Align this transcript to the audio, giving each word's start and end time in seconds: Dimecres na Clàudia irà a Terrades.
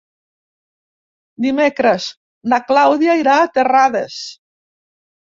Dimecres 1.45 2.07
na 2.53 2.59
Clàudia 2.69 3.15
irà 3.19 3.35
a 3.41 3.51
Terrades. 3.59 4.17